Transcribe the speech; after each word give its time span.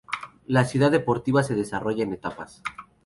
La 0.47 0.65
Ciudad 0.65 0.89
Deportiva 0.89 1.43
se 1.43 1.53
desarrollará 1.53 2.07
en 2.07 2.13
etapas. 2.15 2.63